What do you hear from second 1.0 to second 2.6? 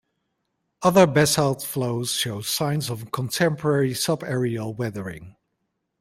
basalt flows show